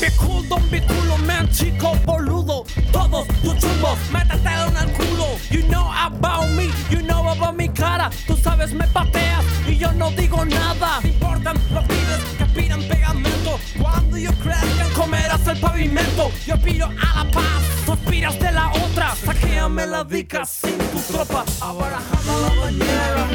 Be 0.00 0.10
cool, 0.18 0.42
don't 0.48 0.68
be 0.68 0.80
culo, 0.80 1.16
man, 1.18 1.48
chico 1.52 1.94
boludo. 2.04 2.64
Todos 2.90 3.28
tus 3.40 3.56
chumbos, 3.58 3.98
métete 4.10 4.50
en 4.50 4.76
el 4.76 4.92
culo. 4.94 5.38
You 5.48 5.62
know 5.68 5.88
about 5.94 6.48
me, 6.50 6.72
you 6.90 7.02
know 7.02 7.28
about 7.28 7.54
mi 7.56 7.68
cara. 7.68 8.10
Tú 8.26 8.36
sabes, 8.36 8.72
me 8.72 8.86
pateas 8.88 9.44
yo 9.76 9.92
no 9.92 10.10
digo 10.12 10.44
nada. 10.44 11.00
Te 11.00 11.08
importan 11.08 11.56
los 11.72 11.84
pibes 11.84 12.20
que 12.36 12.42
aspiran 12.44 12.82
pegamento. 12.82 13.58
Cuando 13.80 14.16
yo 14.16 14.30
crezca, 14.42 14.88
comerás 14.96 15.46
el 15.46 15.58
pavimento. 15.60 16.30
Yo 16.46 16.54
aspiro 16.54 16.86
a 16.86 17.24
la 17.24 17.30
paz, 17.30 17.62
tú 17.86 17.92
aspiras 17.92 18.38
de 18.38 18.52
la 18.52 18.70
otra. 18.70 19.14
Saquéame 19.14 19.86
la 19.86 20.04
dica 20.04 20.44
sin 20.44 20.78
tu 20.78 21.00
tropa. 21.12 21.44
Abarajame 21.60 22.34
la 22.42 22.60
bañera. 22.60 23.26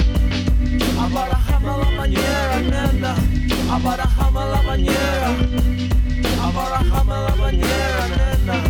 Abarajame 0.99 1.67
la 1.67 1.97
bañera, 1.97 2.59
nena. 2.61 3.15
Abarajame 3.71 4.39
la 4.39 4.61
bañera. 4.61 5.29
Abarajame 6.43 7.13
la 7.13 7.35
bañera, 7.41 8.07
nena. 8.17 8.63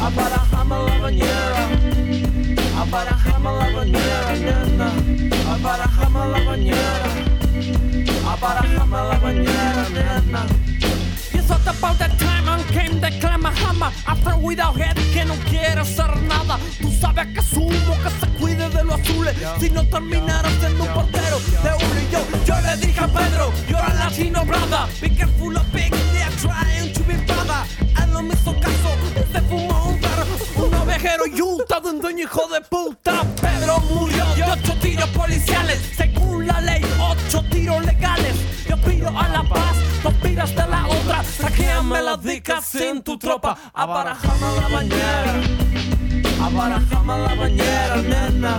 Abarajame 0.00 0.76
la 0.86 0.98
bañera. 0.98 1.93
Abarajame 2.84 3.50
la 3.58 3.68
bañera, 3.76 4.34
nena. 4.44 4.88
Abarajame 5.54 6.22
la 6.32 6.40
bañera. 6.44 7.08
Abarajame 8.30 8.96
la 9.08 9.18
bañera, 9.20 9.88
nena. 9.88 10.46
It's 11.32 11.48
not 11.48 11.66
about 11.66 11.98
the 11.98 12.08
time 12.18 12.48
and 12.48 12.64
came 12.68 13.00
clamahama 13.20 13.90
After 14.06 14.36
without 14.36 14.76
head 14.76 14.96
que 15.12 15.24
no 15.24 15.34
quiere 15.48 15.80
hacer 15.80 16.14
nada 16.22 16.58
Tú 16.80 16.90
sabes 16.92 17.26
que 17.28 17.40
asumo 17.40 17.94
que 18.02 18.10
se 18.10 18.26
cuide 18.38 18.68
de 18.68 18.84
los 18.84 19.00
azules 19.00 19.34
Si 19.58 19.70
no 19.70 19.86
terminara 19.86 20.48
siendo 20.60 20.84
un 20.84 20.90
portero 20.90 21.38
de 21.38 21.70
uno 21.84 22.00
y 22.00 22.12
yo 22.12 22.20
Yo 22.46 22.60
le 22.60 22.76
dije 22.86 23.00
a 23.00 23.08
Pedro, 23.08 23.52
you're 23.68 23.78
a 23.78 23.94
Latino 23.94 24.44
brother 24.44 24.86
Be 25.00 25.10
careful 25.10 25.56
of 25.56 25.72
Ovejero 31.14 31.26
yuta 31.26 31.80
de 31.80 31.90
un 31.90 32.00
dueño 32.00 32.24
hijo 32.24 32.48
de 32.48 32.60
puta 32.62 33.22
Pedro 33.40 33.78
murió. 33.80 34.24
De 34.34 34.42
ocho 34.42 34.74
tiros 34.80 35.08
policiales 35.10 35.80
Según 35.96 36.46
la 36.46 36.60
ley, 36.60 36.82
ocho 36.98 37.44
tiros 37.50 37.84
legales. 37.84 38.34
Yo 38.68 38.76
pido 38.78 39.08
a 39.16 39.28
la 39.28 39.42
paz, 39.44 39.76
tú 40.02 40.08
aspiras 40.08 40.50
de 40.50 40.66
la 40.66 40.86
otra. 40.86 41.22
Saquéame 41.22 42.02
la 42.02 42.16
dica 42.16 42.60
sin 42.60 43.02
tu 43.02 43.16
tropa. 43.18 43.56
Abarajame 43.72 44.60
la 44.60 44.68
bañera. 44.68 45.34
Abarajame 46.42 47.18
la 47.18 47.34
bañera, 47.34 47.96
nena. 47.96 48.58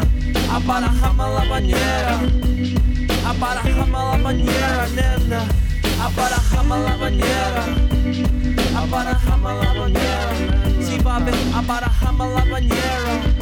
Abarajame 0.52 1.24
la 1.24 1.46
bañera. 1.50 2.20
Abarajame 3.28 3.92
la 3.92 4.18
bañera, 4.24 4.88
nena. 4.96 5.46
Abarajame 6.02 6.78
la 6.80 6.96
bañera. 6.96 7.66
Abarajame 8.78 9.54
la 9.62 9.74
bañera, 9.74 10.32
nena 10.40 10.75
Abarajame 11.54 12.30
la 12.30 12.44
bañera 12.52 13.36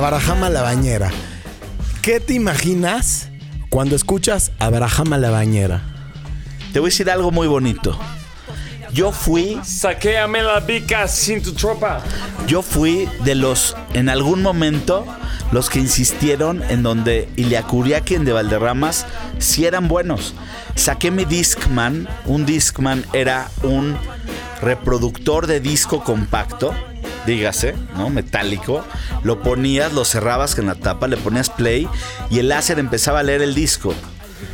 la 0.00 0.50
la 0.50 0.62
bañera. 0.62 1.10
¿Qué 2.02 2.20
te 2.20 2.34
imaginas 2.34 3.28
cuando 3.70 3.96
escuchas 3.96 4.52
Abrahama 4.58 5.18
la 5.18 5.30
bañera? 5.30 5.82
Te 6.72 6.80
voy 6.80 6.88
a 6.88 6.90
decir 6.90 7.10
algo 7.10 7.30
muy 7.30 7.46
bonito. 7.46 7.98
Yo 8.92 9.12
fui, 9.12 9.58
Saquéame 9.64 10.42
las 10.42 10.66
vicas 10.66 11.14
sin 11.14 11.42
tu 11.42 11.52
tropa. 11.52 12.00
yo 12.46 12.62
fui 12.62 13.08
de 13.24 13.34
los, 13.34 13.76
en 13.92 14.08
algún 14.08 14.42
momento, 14.42 15.04
los 15.50 15.68
que 15.68 15.80
insistieron 15.80 16.62
en 16.68 16.82
donde 16.82 17.28
Iliacuriaki 17.36 18.14
en 18.14 18.24
de 18.24 18.32
Valderramas 18.32 19.06
sí 19.38 19.64
eran 19.64 19.88
buenos. 19.88 20.34
Saqué 20.76 21.10
mi 21.10 21.24
Discman. 21.24 22.08
Un 22.26 22.46
Discman 22.46 23.04
era 23.12 23.48
un 23.62 23.96
reproductor 24.64 25.46
de 25.46 25.60
disco 25.60 26.02
compacto, 26.02 26.74
dígase, 27.26 27.74
¿no? 27.96 28.10
Metálico. 28.10 28.84
Lo 29.22 29.42
ponías, 29.42 29.92
lo 29.92 30.04
cerrabas 30.04 30.58
en 30.58 30.66
la 30.66 30.74
tapa, 30.74 31.06
le 31.08 31.16
ponías 31.16 31.50
play 31.50 31.88
y 32.30 32.38
el 32.38 32.48
láser 32.48 32.78
empezaba 32.78 33.20
a 33.20 33.22
leer 33.22 33.42
el 33.42 33.54
disco. 33.54 33.94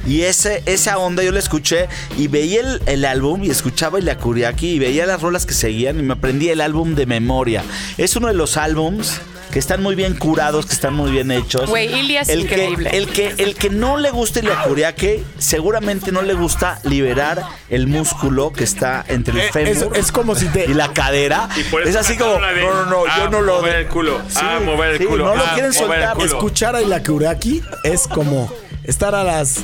Y 0.06 0.22
ese, 0.22 0.62
esa 0.66 0.98
onda 0.98 1.22
yo 1.22 1.32
la 1.32 1.38
escuché 1.38 1.88
y 2.16 2.28
veía 2.28 2.60
el, 2.60 2.82
el 2.86 3.04
álbum 3.04 3.44
y 3.44 3.50
escuchaba 3.50 3.98
el 3.98 4.08
Akuriaki 4.08 4.72
y 4.72 4.78
veía 4.78 5.06
las 5.06 5.20
rolas 5.20 5.46
que 5.46 5.54
seguían 5.54 5.98
y 5.98 6.02
me 6.02 6.14
aprendí 6.14 6.48
el 6.48 6.60
álbum 6.60 6.94
de 6.94 7.06
memoria. 7.06 7.62
Es 7.98 8.16
uno 8.16 8.28
de 8.28 8.34
los 8.34 8.56
álbums 8.56 9.20
que 9.50 9.58
están 9.58 9.82
muy 9.82 9.94
bien 9.94 10.14
curados, 10.14 10.66
que 10.66 10.72
están 10.74 10.94
muy 10.94 11.10
bien 11.10 11.30
hechos. 11.30 11.68
Güey, 11.68 11.92
Ilia 11.92 12.20
es 12.20 12.28
el 12.28 12.46
que, 12.46 12.64
increíble. 12.64 12.90
el 12.96 13.08
que 13.08 13.34
el 13.38 13.54
que 13.56 13.70
no 13.70 13.96
le 13.96 14.10
gusta 14.10 14.40
el 14.40 14.50
Akuriaki 14.50 15.24
seguramente 15.38 16.12
no 16.12 16.22
le 16.22 16.34
gusta 16.34 16.78
liberar 16.84 17.42
el 17.68 17.86
músculo 17.88 18.52
que 18.52 18.64
está 18.64 19.04
entre 19.08 19.34
el 19.34 19.40
Eh, 19.40 19.50
fémur 19.52 19.96
es- 19.96 20.04
es 20.06 20.12
como 20.12 20.34
si 20.34 20.46
te- 20.46 20.66
y 20.66 20.74
la 20.74 20.92
cadera. 20.92 21.48
Y 21.56 21.64
por 21.64 21.82
eso 21.82 21.90
Es 21.90 21.96
así 21.96 22.16
como 22.16 22.34
de, 22.34 22.60
no, 22.62 22.74
no, 22.74 22.84
no, 22.86 23.04
yo 23.06 23.10
"Ah, 23.10 23.28
no 23.30 23.40
lo 23.42 23.56
mover 23.58 23.74
el 23.76 23.86
culo. 23.88 24.20
ah, 24.36 24.60
mover 24.64 24.90
el 24.92 24.98
sí, 24.98 25.04
culo. 25.04 25.24
no 25.24 25.34
lo 25.36 25.44
ah, 25.44 25.50
quieren 25.54 25.72
soltar. 25.72 26.16
Escuchar 26.20 26.76
a 26.76 26.82
Ilakuraki 26.82 27.62
es 27.84 28.06
como 28.06 28.52
estar 28.84 29.14
a 29.14 29.24
las 29.24 29.56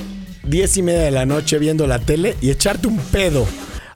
diez 0.42 0.76
y 0.76 0.82
media 0.82 1.00
de 1.02 1.10
la 1.10 1.26
noche 1.26 1.58
viendo 1.58 1.86
la 1.86 1.98
tele 1.98 2.36
y 2.40 2.50
echarte 2.50 2.86
un 2.88 2.98
pedo 2.98 3.46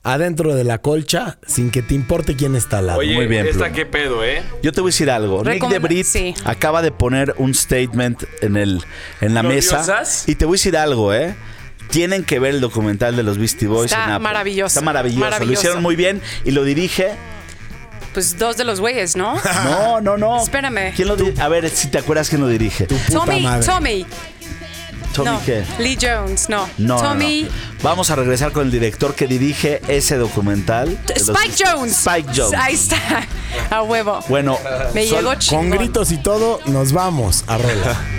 adentro 0.02 0.54
de 0.54 0.64
la 0.64 0.78
colcha 0.78 1.38
sin 1.46 1.70
que 1.70 1.82
te 1.82 1.94
importe 1.94 2.34
quién 2.36 2.56
está 2.56 2.78
al 2.78 2.86
lado. 2.88 2.98
Oye, 3.00 3.14
Muy 3.14 3.26
bien, 3.26 3.46
esta 3.46 3.70
qué 3.72 3.84
pedo, 3.86 4.24
¿eh? 4.24 4.42
Yo 4.62 4.72
te 4.72 4.80
voy 4.80 4.88
a 4.88 4.92
decir 4.92 5.10
algo. 5.10 5.44
Nick 5.44 5.66
DeBrit 5.68 6.06
sí. 6.06 6.34
acaba 6.44 6.80
de 6.82 6.90
poner 6.92 7.34
un 7.38 7.54
statement 7.54 8.22
en, 8.40 8.56
el, 8.56 8.82
en 9.20 9.34
la 9.34 9.42
¿Lo 9.42 9.50
mesa. 9.50 9.76
diosas? 9.76 10.28
Y 10.28 10.34
te 10.36 10.44
voy 10.46 10.54
a 10.54 10.56
decir 10.58 10.76
algo, 10.76 11.12
¿eh? 11.12 11.34
Tienen 11.90 12.24
que 12.24 12.38
ver 12.38 12.54
el 12.54 12.60
documental 12.60 13.16
de 13.16 13.22
los 13.24 13.36
Beastie 13.36 13.66
Boys. 13.68 13.90
Está 13.90 14.04
en 14.04 14.10
Apple. 14.12 14.22
maravilloso, 14.24 14.66
Está 14.78 14.80
maravilloso. 14.80 15.44
Lo 15.44 15.52
hicieron 15.52 15.82
muy 15.82 15.96
bien 15.96 16.22
y 16.44 16.52
lo 16.52 16.64
dirige. 16.64 17.08
Pues 18.14 18.38
dos 18.38 18.56
de 18.56 18.64
los 18.64 18.80
güeyes, 18.80 19.16
¿no? 19.16 19.40
No, 19.64 20.00
no, 20.00 20.16
no. 20.16 20.42
Espérame. 20.42 20.92
¿Quién 20.96 21.08
lo 21.08 21.16
di- 21.16 21.32
A 21.40 21.48
ver 21.48 21.68
si 21.68 21.88
te 21.88 21.98
acuerdas 21.98 22.28
quién 22.28 22.40
lo 22.40 22.48
dirige. 22.48 22.86
Tommy, 23.12 23.46
Tommy. 23.66 24.06
¿Tommy 25.12 25.30
no, 25.30 25.42
qué? 25.44 25.64
Lee 25.78 25.98
Jones, 26.00 26.48
no. 26.48 26.68
No, 26.78 27.00
Tommy 27.00 27.42
no. 27.44 27.50
Vamos 27.82 28.10
a 28.10 28.16
regresar 28.16 28.52
con 28.52 28.64
el 28.66 28.70
director 28.70 29.14
que 29.14 29.26
dirige 29.26 29.80
ese 29.88 30.16
documental. 30.16 30.98
los 31.08 31.28
Spike 31.28 31.54
Jones. 31.64 31.92
Spike 31.98 32.30
Jones. 32.34 32.58
Ahí 32.60 32.74
está. 32.74 33.26
A 33.70 33.82
huevo. 33.82 34.20
Bueno, 34.28 34.58
Me 34.94 35.06
sol- 35.06 35.18
llegó 35.18 35.32
Con 35.48 35.70
gritos 35.70 36.12
y 36.12 36.18
todo, 36.18 36.60
nos 36.66 36.92
vamos 36.92 37.44
a 37.46 37.58
rola. 37.58 38.00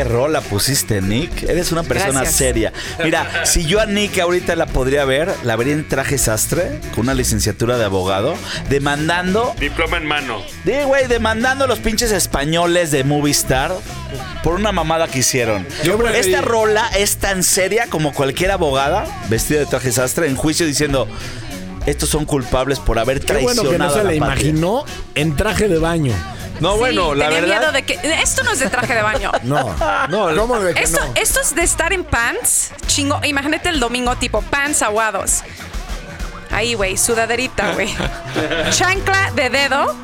Qué 0.00 0.04
rola 0.04 0.40
pusiste, 0.40 1.02
Nick. 1.02 1.42
Eres 1.42 1.72
una 1.72 1.82
persona 1.82 2.20
Gracias. 2.22 2.34
seria. 2.34 2.72
Mira, 3.04 3.28
si 3.44 3.66
yo 3.66 3.80
a 3.82 3.84
Nick 3.84 4.18
ahorita 4.18 4.56
la 4.56 4.64
podría 4.64 5.04
ver, 5.04 5.30
la 5.44 5.56
vería 5.56 5.74
en 5.74 5.86
traje 5.86 6.16
sastre, 6.16 6.80
con 6.94 7.00
una 7.00 7.12
licenciatura 7.12 7.76
de 7.76 7.84
abogado, 7.84 8.34
demandando. 8.70 9.54
Diploma 9.60 9.98
en 9.98 10.06
mano. 10.06 10.40
Sí, 10.64 10.72
güey, 10.86 11.06
demandando 11.06 11.66
a 11.66 11.68
los 11.68 11.80
pinches 11.80 12.12
españoles 12.12 12.90
de 12.92 13.04
Movistar 13.04 13.72
por 14.42 14.54
una 14.54 14.72
mamada 14.72 15.06
que 15.06 15.18
hicieron. 15.18 15.66
Yo 15.84 15.98
preferí- 15.98 16.14
Esta 16.30 16.40
rola 16.40 16.88
es 16.96 17.18
tan 17.18 17.42
seria 17.42 17.88
como 17.88 18.14
cualquier 18.14 18.52
abogada 18.52 19.04
vestida 19.28 19.58
de 19.58 19.66
traje 19.66 19.92
sastre 19.92 20.28
en 20.28 20.34
juicio 20.34 20.64
diciendo. 20.64 21.06
Estos 21.84 22.08
son 22.08 22.24
culpables 22.24 22.78
por 22.78 22.98
haber 22.98 23.20
Qué 23.20 23.26
traicionado 23.26 23.62
bueno 23.64 23.70
que 23.72 23.78
no 23.78 23.90
se 23.90 24.04
la 24.04 24.10
le 24.12 24.18
patria". 24.18 24.48
imaginó 24.48 24.84
en 25.14 25.36
traje 25.36 25.68
de 25.68 25.78
baño. 25.78 26.14
No, 26.60 26.76
bueno, 26.76 27.14
la 27.14 27.26
tenía 27.28 27.42
miedo 27.42 27.60
verdad. 27.60 27.72
de 27.72 27.82
que. 27.84 27.98
Esto 28.22 28.42
no 28.44 28.52
es 28.52 28.60
de 28.60 28.68
traje 28.70 28.94
de 28.94 29.02
baño. 29.02 29.32
No. 29.42 29.74
No, 30.08 30.34
¿Cómo 30.36 30.60
de 30.60 30.74
que 30.74 30.82
Esto, 30.82 31.04
no? 31.04 31.12
esto 31.16 31.40
es 31.40 31.54
de 31.54 31.62
estar 31.62 31.92
en 31.92 32.04
pants, 32.04 32.70
chingo. 32.86 33.20
Imagínate 33.24 33.68
el 33.70 33.80
domingo, 33.80 34.14
tipo 34.16 34.42
pants 34.42 34.82
aguados. 34.82 35.42
Ahí, 36.52 36.74
güey, 36.74 36.96
sudaderita, 36.96 37.72
güey. 37.74 37.94
Chancla 38.70 39.30
de 39.36 39.50
dedo, 39.50 39.94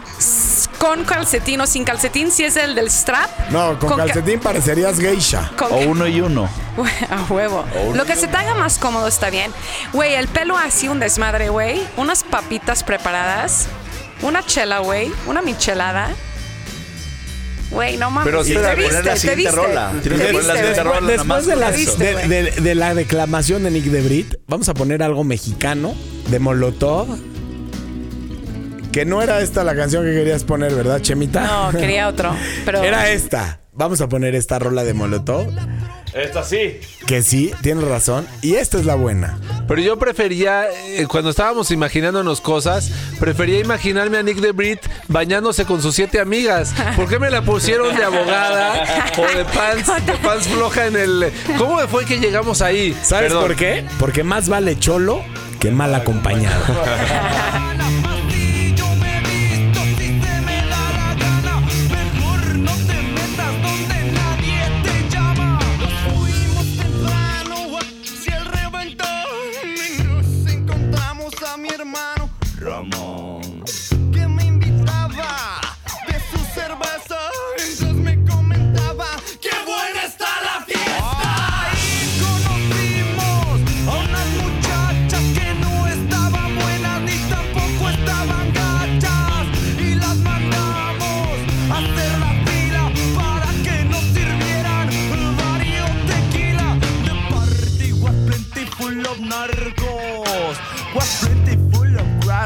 con 0.79 1.05
calcetín 1.05 1.61
o 1.61 1.67
sin 1.67 1.83
calcetín, 1.85 2.31
si 2.31 2.45
es 2.45 2.57
el 2.57 2.75
del 2.77 2.89
strap. 2.89 3.29
No, 3.51 3.77
con, 3.81 3.91
ca- 3.91 3.97
calcetín 4.07 4.39
parecerías 4.41 4.99
geisha. 4.99 5.51
con 5.59 5.73
O 5.73 5.77
uno 5.79 6.07
y 6.07 6.21
uno. 6.21 6.49
A 7.11 7.33
huevo. 7.33 7.65
Lo 7.95 8.05
que 8.05 8.15
se 8.17 8.29
te 8.29 8.37
haga 8.37 8.55
más 8.55 8.79
cómodo 8.79 9.09
está 9.09 9.29
bien. 9.29 9.53
Güey, 9.93 10.15
el 10.15 10.29
pelo 10.29 10.57
así 10.57 10.89
un 10.89 11.01
desmadre, 11.01 11.49
güey. 11.49 11.83
Unas 11.97 12.23
papitas 12.23 12.85
preparadas. 12.85 13.67
Una 14.23 14.45
chela, 14.47 14.79
güey. 14.79 15.13
Una 15.27 15.43
michelada. 15.43 16.11
Güey, 17.71 17.97
no 17.97 18.11
mames. 18.11 18.31
Pero 18.31 18.45
te 18.45 18.51
espera, 18.53 18.75
viste, 18.75 19.03
la 19.03 19.15
te 19.15 19.35
viste. 19.35 19.51
rola. 19.53 19.93
Tienes 20.03 20.21
Te 20.21 20.27
que 20.27 20.33
poner 20.33 20.47
la 20.47 20.53
viste, 20.55 20.69
siguiente 20.69 20.83
güey. 20.83 20.95
rola. 21.01 21.13
Después 21.13 21.47
de, 21.47 21.77
viste, 21.77 22.15
de, 22.29 22.43
de- 22.53 22.61
de 22.61 22.75
la 22.75 22.95
declamación 22.95 23.65
de 23.65 23.71
Nick 23.73 23.85
de 23.87 24.03
Brit, 24.03 24.35
vamos 24.47 24.69
a 24.69 24.75
poner 24.75 25.03
algo 25.03 25.25
mexicano 25.25 25.95
de 26.31 26.39
Molotov. 26.39 27.09
Que 28.93 29.05
no 29.05 29.21
era 29.21 29.41
esta 29.41 29.63
la 29.63 29.75
canción 29.77 30.05
que 30.05 30.13
querías 30.13 30.45
poner, 30.45 30.75
¿verdad, 30.75 31.01
Chemita? 31.03 31.47
No, 31.73 31.79
quería 31.79 32.09
otro. 32.09 32.35
Pero 32.65 32.83
Era 32.83 33.11
esta. 33.11 33.61
Vamos 33.73 34.01
a 34.01 34.09
poner 34.09 34.35
esta 34.35 34.59
rola 34.59 34.85
de 34.85 34.95
Molotov. 34.95 35.49
Esta 36.17 36.43
sí. 36.43 36.81
Que 37.07 37.21
sí, 37.21 37.53
tienes 37.61 37.85
razón. 37.85 38.27
Y 38.41 38.55
esta 38.55 38.79
es 38.79 38.87
la 38.87 38.95
buena. 38.95 39.39
Pero 39.69 39.83
yo 39.83 39.99
prefería, 39.99 40.65
eh, 40.71 41.07
cuando 41.07 41.29
estábamos 41.29 41.71
imaginándonos 41.71 42.41
cosas, 42.41 42.91
prefería 43.21 43.59
imaginarme 43.59 44.17
a 44.17 44.23
Nick 44.23 44.39
de 44.39 44.53
Brit 44.53 44.81
bañándose 45.09 45.67
con 45.67 45.83
sus 45.83 45.95
siete 45.95 46.19
amigas. 46.19 46.73
¿Por 46.97 47.07
qué 47.07 47.19
me 47.19 47.29
la 47.29 47.43
pusieron 47.43 47.95
de 47.95 48.03
abogada 48.03 49.07
o 49.19 49.37
de 49.37 49.45
pants, 49.45 50.07
de 50.07 50.13
pants 50.15 50.49
floja 50.49 50.87
en 50.87 50.97
el... 50.97 51.33
¿Cómo 51.59 51.79
fue 51.87 52.07
que 52.07 52.19
llegamos 52.19 52.63
ahí? 52.63 52.97
¿Sabes 53.03 53.29
Perdón. 53.29 53.49
por 53.49 53.57
qué? 53.57 53.85
Porque 53.99 54.25
más 54.25 54.49
vale 54.49 54.79
cholo 54.79 55.23
que 55.61 55.71
mal 55.71 55.95
acompañado. 55.95 56.65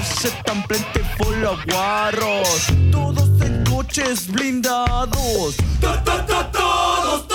cárcel 0.01 0.33
tan 0.45 0.63
plentiful 0.63 1.47
aguarros. 1.47 2.67
Todos 2.91 3.29
en 3.43 3.65
coches 3.65 4.29
blindados. 4.29 5.57
¡Ta, 5.81 6.03
ta, 6.03 6.25
ta, 6.27 6.51
todos! 6.51 7.30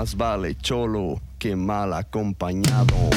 más 0.00 0.16
vale 0.16 0.54
cholo 0.54 1.20
que 1.38 1.54
mal 1.54 1.92
acompañado. 1.92 3.10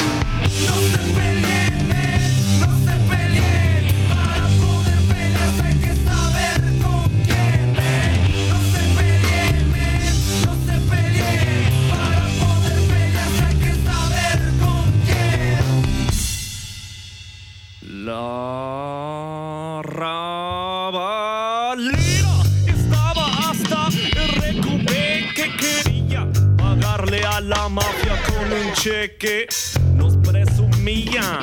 noche 28.83 29.15
que 29.17 29.47
nos 29.93 30.17
presumían 30.17 31.41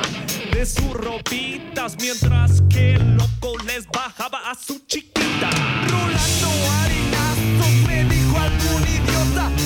de 0.53 0.63
sus 0.63 0.93
ropitas 0.93 1.97
mientras 1.99 2.61
que 2.69 2.93
el 2.93 3.15
loco 3.15 3.57
les 3.65 3.87
bajaba 3.87 4.51
a 4.51 4.55
su 4.55 4.79
chiquita. 4.85 5.49
Rolando 5.87 6.51
harinazos 6.71 7.87
me 7.87 8.03
dijo 8.03 8.37
algún 8.37 8.83
idiota. 8.87 9.60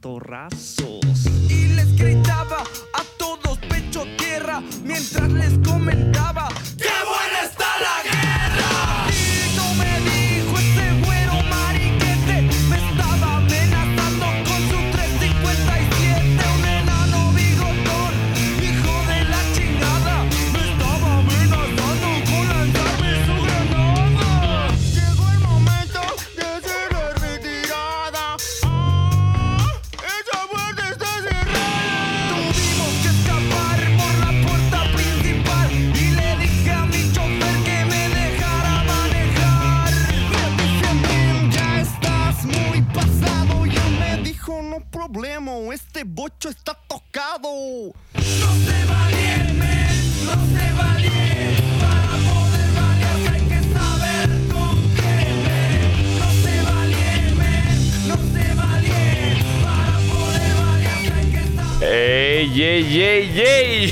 torrazos. 0.00 1.19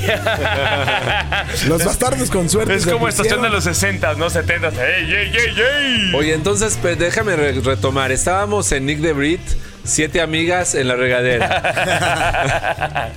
los 1.67 1.83
bastardos 1.83 2.29
con 2.29 2.49
suerte. 2.49 2.75
Es 2.75 2.85
como 2.85 3.07
estación 3.07 3.41
de 3.41 3.49
los 3.49 3.65
60s, 3.65 4.17
¿no? 4.17 4.29
70. 4.29 4.69
¡Ey, 4.69 5.13
ey, 5.13 5.31
ey, 5.33 5.55
ey! 5.57 6.13
Oye, 6.15 6.33
entonces 6.33 6.77
pues, 6.81 6.97
déjame 6.97 7.35
retomar. 7.35 8.11
Estábamos 8.11 8.71
en 8.71 8.85
Nick 8.85 8.99
de 8.99 9.13
Brit. 9.13 9.41
Siete 9.83 10.21
amigas 10.21 10.75
en 10.75 10.87
la 10.87 10.95
regadera. 10.95 13.11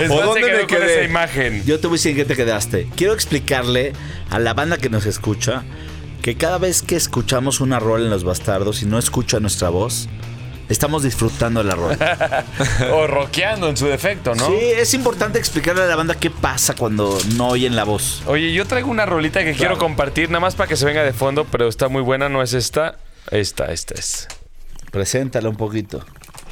¿O 0.10 0.20
dónde 0.20 0.52
me 0.52 0.66
quedé? 0.66 0.96
Esa 0.96 1.04
imagen. 1.04 1.64
Yo 1.64 1.80
te 1.80 1.86
voy 1.86 1.94
a 1.94 1.98
decir 1.98 2.16
que 2.16 2.24
te 2.24 2.36
quedaste. 2.36 2.88
Quiero 2.96 3.14
explicarle 3.14 3.92
a 4.28 4.38
la 4.38 4.52
banda 4.52 4.76
que 4.76 4.90
nos 4.90 5.06
escucha 5.06 5.62
que 6.22 6.36
cada 6.36 6.58
vez 6.58 6.82
que 6.82 6.96
escuchamos 6.96 7.60
una 7.60 7.80
rol 7.80 8.02
en 8.02 8.10
Los 8.10 8.24
Bastardos 8.24 8.82
y 8.82 8.86
no 8.86 8.98
escucha 8.98 9.40
nuestra 9.40 9.70
voz, 9.70 10.08
estamos 10.72 11.02
disfrutando 11.02 11.62
la 11.62 11.74
rola. 11.74 12.44
o 12.92 13.06
rockeando 13.06 13.68
en 13.68 13.76
su 13.76 13.86
defecto, 13.86 14.34
¿no? 14.34 14.46
Sí, 14.46 14.58
es 14.76 14.94
importante 14.94 15.38
explicarle 15.38 15.82
a 15.82 15.86
la 15.86 15.96
banda 15.96 16.14
qué 16.14 16.30
pasa 16.30 16.74
cuando 16.74 17.18
no 17.36 17.48
oyen 17.48 17.76
la 17.76 17.84
voz. 17.84 18.22
Oye, 18.26 18.52
yo 18.52 18.66
traigo 18.66 18.90
una 18.90 19.06
rolita 19.06 19.44
que 19.44 19.52
quiero 19.52 19.78
compartir, 19.78 20.30
nada 20.30 20.40
más 20.40 20.54
para 20.54 20.68
que 20.68 20.76
se 20.76 20.84
venga 20.84 21.02
de 21.02 21.12
fondo, 21.12 21.44
pero 21.44 21.68
está 21.68 21.88
muy 21.88 22.02
buena, 22.02 22.28
no 22.28 22.42
es 22.42 22.54
esta. 22.54 22.96
Esta, 23.30 23.66
esta 23.66 23.94
es. 23.94 24.28
Preséntala 24.90 25.48
un 25.48 25.56
poquito. 25.56 26.04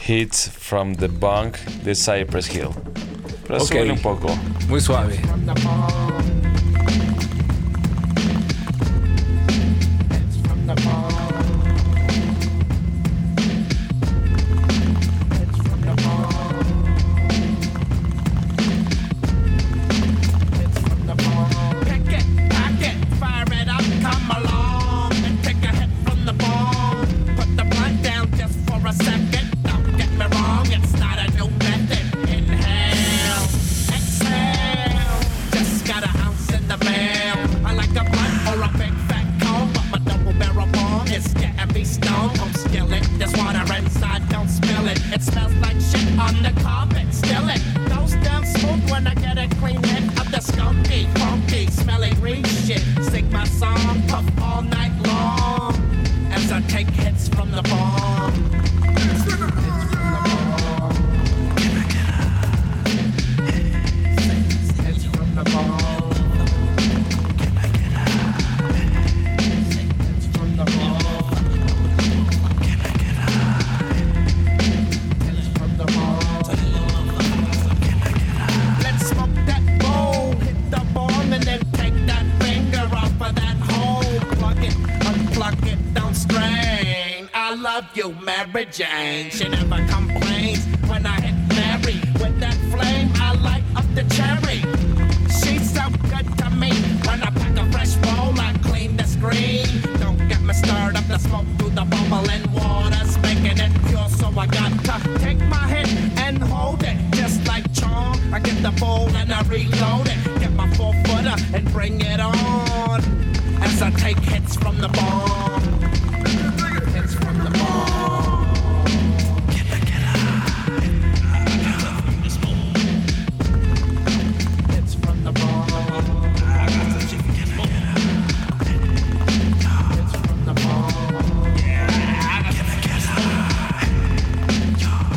Hits 0.07 0.51
from 0.51 0.95
the 0.95 1.09
Bunk 1.09 1.57
de 1.85 1.95
Cypress 1.95 2.55
Hill. 2.55 2.71
Pero 3.47 3.93
un 3.93 4.01
poco. 4.01 4.29
Muy 4.69 4.81
suave. 4.81 5.21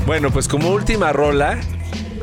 Bueno, 0.06 0.32
pues 0.32 0.48
como 0.48 0.70
última 0.70 1.12
rola, 1.14 1.60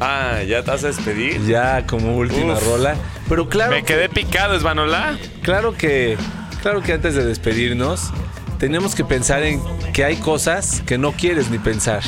Ah, 0.00 0.42
¿ya 0.46 0.62
te 0.62 0.70
vas 0.70 0.84
a 0.84 0.88
despedir? 0.88 1.44
ya 1.46 1.86
como 1.86 2.16
última 2.16 2.54
Uf. 2.54 2.64
rola. 2.66 2.94
Pero 3.28 3.48
claro, 3.48 3.72
Me 3.72 3.82
quedé 3.84 4.08
picado, 4.08 4.54
Esvanola. 4.54 5.18
claro 5.42 5.74
que, 5.76 6.16
claro 6.62 6.82
que 6.82 6.92
antes 6.92 7.14
de 7.14 7.24
despedirnos, 7.24 8.10
tenemos 8.58 8.94
que 8.94 9.04
pensar 9.04 9.42
en 9.42 9.60
que 9.92 10.04
hay 10.04 10.16
cosas 10.16 10.82
que 10.86 10.98
no 10.98 11.12
quieres 11.12 11.50
ni 11.50 11.58
pensar. 11.58 12.02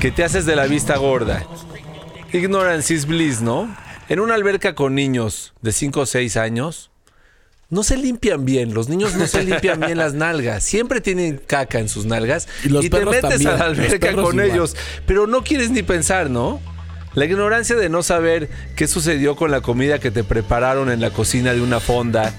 Que 0.00 0.10
te 0.10 0.24
haces 0.24 0.46
de 0.46 0.56
la 0.56 0.66
vista 0.66 0.96
gorda. 0.96 1.44
Ignorance 2.32 2.92
is 2.92 3.06
bliss, 3.06 3.40
¿no? 3.40 3.74
En 4.08 4.20
una 4.20 4.34
alberca 4.34 4.74
con 4.74 4.94
niños 4.94 5.54
de 5.62 5.72
5 5.72 6.00
o 6.00 6.06
6 6.06 6.36
años, 6.36 6.90
no 7.70 7.82
se 7.82 7.96
limpian 7.96 8.44
bien. 8.44 8.74
Los 8.74 8.88
niños 8.88 9.14
no 9.14 9.26
se 9.26 9.42
limpian 9.44 9.80
bien 9.80 9.96
las 9.96 10.12
nalgas. 10.12 10.62
Siempre 10.62 11.00
tienen 11.00 11.38
caca 11.38 11.78
en 11.78 11.88
sus 11.88 12.04
nalgas. 12.04 12.46
Y 12.64 12.68
los 12.68 12.82
te 12.84 12.90
perros 12.90 13.14
metes 13.14 13.30
también. 13.30 13.50
a 13.50 13.56
la 13.56 13.64
alberca 13.64 14.12
con 14.12 14.34
igual. 14.34 14.50
ellos. 14.50 14.76
Pero 15.06 15.26
no 15.26 15.42
quieres 15.42 15.70
ni 15.70 15.82
pensar, 15.82 16.28
¿no? 16.28 16.60
La 17.14 17.24
ignorancia 17.24 17.76
de 17.76 17.88
no 17.88 18.02
saber 18.02 18.50
qué 18.76 18.86
sucedió 18.86 19.36
con 19.36 19.50
la 19.50 19.60
comida 19.60 19.98
que 19.98 20.10
te 20.10 20.24
prepararon 20.24 20.90
en 20.90 21.00
la 21.00 21.10
cocina 21.10 21.54
de 21.54 21.60
una 21.62 21.80
fonda. 21.80 22.34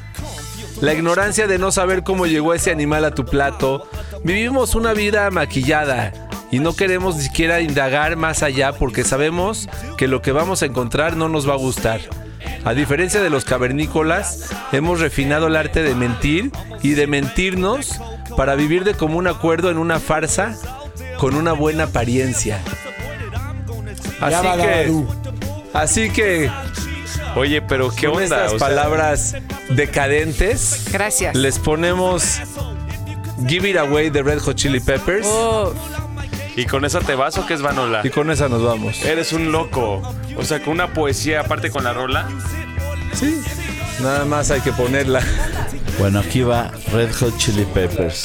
La 0.83 0.93
ignorancia 0.93 1.47
de 1.47 1.59
no 1.59 1.71
saber 1.71 2.03
cómo 2.03 2.25
llegó 2.25 2.53
ese 2.53 2.69
animal 2.69 3.05
a 3.05 3.15
tu 3.15 3.23
plato. 3.23 3.87
Vivimos 4.25 4.75
una 4.75 4.91
vida 4.91 5.31
maquillada 5.31 6.11
y 6.51 6.59
no 6.59 6.75
queremos 6.75 7.15
ni 7.15 7.21
siquiera 7.21 7.61
indagar 7.61 8.17
más 8.17 8.43
allá 8.43 8.73
porque 8.73 9.05
sabemos 9.05 9.69
que 9.95 10.09
lo 10.09 10.21
que 10.21 10.33
vamos 10.33 10.61
a 10.61 10.65
encontrar 10.65 11.15
no 11.15 11.29
nos 11.29 11.47
va 11.47 11.53
a 11.53 11.57
gustar. 11.57 12.01
A 12.65 12.73
diferencia 12.73 13.21
de 13.21 13.29
los 13.29 13.45
cavernícolas, 13.45 14.49
hemos 14.73 14.99
refinado 14.99 15.47
el 15.47 15.55
arte 15.55 15.83
de 15.83 15.95
mentir 15.95 16.51
y 16.81 16.95
de 16.95 17.07
mentirnos 17.07 18.01
para 18.35 18.55
vivir 18.55 18.83
de 18.83 18.93
común 18.93 19.27
acuerdo 19.27 19.71
en 19.71 19.77
una 19.77 20.01
farsa 20.01 20.57
con 21.17 21.35
una 21.35 21.53
buena 21.53 21.85
apariencia. 21.85 22.59
Así 24.19 24.47
que, 24.57 25.03
así 25.73 26.09
que 26.09 26.51
Oye, 27.35 27.61
pero 27.61 27.89
qué 27.89 28.07
con 28.07 28.21
onda. 28.21 28.23
estas 28.45 28.53
O 28.53 28.59
sea, 28.59 28.67
palabras 28.67 29.35
decadentes, 29.69 30.85
Gracias. 30.91 31.35
les 31.35 31.59
ponemos 31.59 32.39
Give 33.47 33.69
It 33.69 33.77
Away 33.77 34.09
de 34.09 34.23
Red 34.23 34.39
Hot 34.39 34.55
Chili 34.55 34.79
Peppers 34.79 35.25
Oh, 35.29 35.73
¿Y 36.55 36.65
con 36.65 36.85
esa 36.85 36.99
te 36.99 37.15
vas 37.15 37.37
o 37.39 37.45
qué, 37.47 37.55
Esvanola? 37.55 38.01
y 38.03 38.09
con 38.11 38.29
esa 38.29 38.47
nos 38.47 38.63
vamos. 38.63 39.03
Eres 39.03 39.33
un 39.33 39.51
loco. 39.51 40.01
O 40.37 40.43
sea, 40.43 40.59
con 40.63 40.73
una 40.73 40.93
poesía 40.93 41.41
aparte 41.41 41.71
con 41.71 41.83
la 41.83 41.93
rola. 41.93 42.27
Sí, 43.13 43.41
nada 44.01 44.23
más 44.25 44.51
hay 44.51 44.61
que 44.61 44.71
ponerla. 44.71 45.21
Bueno, 45.97 46.19
aquí 46.19 46.41
va 46.41 46.71
Red 46.91 47.11
Hot 47.15 47.37
Chili 47.37 47.65
Peppers. 47.65 48.21